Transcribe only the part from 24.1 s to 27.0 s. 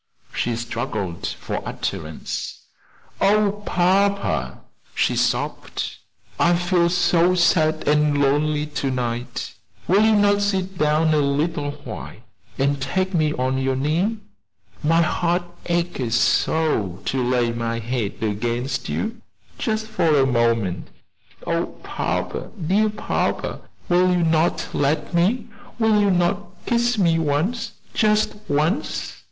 you not let me will you not kiss